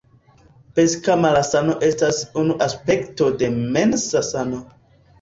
Psika 0.79 1.17
malsano 1.25 1.77
estas 1.89 2.23
unu 2.45 2.57
aspekto 2.71 3.31
de 3.39 3.55
mensa 3.63 4.29
sano. 4.35 4.69